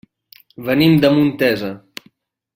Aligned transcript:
Venim 0.69 0.95
de 1.03 1.11
Montesa. 1.19 1.71